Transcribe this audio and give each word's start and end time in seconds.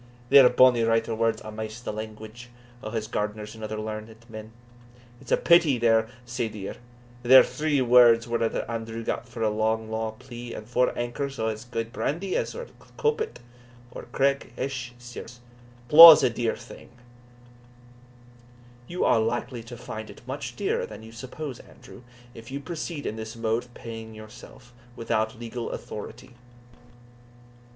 _Thae 0.31 0.39
are 0.39 0.49
bonny 0.49 0.81
writer 0.81 1.13
words 1.13 1.43
amaist 1.43 1.81
like 1.85 1.85
the 1.85 1.93
language 1.93 2.49
o' 2.81 2.89
huz 2.89 3.05
gardeners 3.07 3.53
and 3.53 3.63
other 3.63 3.77
learned 3.79 4.15
men 4.27 4.51
it's 5.21 5.31
a 5.31 5.37
pity 5.37 5.77
they're 5.77 6.09
sae 6.25 6.49
dear; 6.49 6.77
thae 7.21 7.43
three 7.43 7.81
words 7.83 8.27
were 8.27 8.41
a' 8.43 8.49
that 8.49 8.67
Andrew 8.67 9.03
got 9.03 9.29
for 9.29 9.43
a 9.43 9.51
lang 9.51 9.91
law 9.91 10.09
plea 10.13 10.55
and 10.55 10.67
four 10.67 10.91
ankers 10.97 11.37
o' 11.37 11.49
as 11.49 11.65
gude 11.65 11.93
brandy 11.93 12.35
as 12.35 12.55
was 12.55 12.69
e'er 12.69 12.73
coupit 12.97 13.41
ower 13.95 14.07
craig 14.11 14.51
Hech, 14.57 14.93
sirs! 14.97 15.39
but 15.87 15.95
law's 15.97 16.23
a 16.23 16.31
dear 16.31 16.55
thing." 16.55 16.89
"You 18.87 19.05
are 19.05 19.19
likely 19.19 19.61
to 19.61 19.77
find 19.77 20.09
it 20.09 20.25
much 20.27 20.55
dearer 20.55 20.87
than 20.87 21.03
you 21.03 21.11
suppose, 21.11 21.59
Andrew, 21.59 22.01
if 22.33 22.49
you 22.49 22.59
proceed 22.59 23.05
in 23.05 23.17
this 23.17 23.35
mode 23.35 23.65
of 23.65 23.73
paying 23.75 24.15
yourself, 24.15 24.73
without 24.95 25.37
legal 25.39 25.69
authority." 25.69 26.33